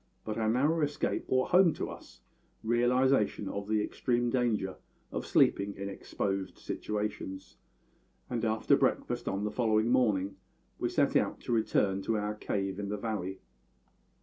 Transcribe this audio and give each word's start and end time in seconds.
But 0.25 0.39
our 0.39 0.49
narrow 0.49 0.81
escape 0.81 1.27
brought 1.27 1.51
home 1.51 1.73
to 1.73 1.91
us 1.91 2.21
realisation 2.63 3.47
of 3.47 3.67
the 3.67 3.83
extreme 3.83 4.31
danger 4.31 4.77
of 5.11 5.27
sleeping 5.27 5.75
in 5.75 5.89
exposed 5.89 6.57
situations; 6.57 7.57
and 8.27 8.43
after 8.43 8.75
breakfast 8.75 9.27
on 9.27 9.43
the 9.43 9.51
following 9.51 9.91
morning 9.91 10.37
we 10.79 10.89
set 10.89 11.15
out 11.15 11.39
to 11.41 11.51
return 11.51 12.01
to 12.01 12.17
our 12.17 12.33
cave 12.33 12.79
in 12.79 12.89
the 12.89 12.97
valley. 12.97 13.41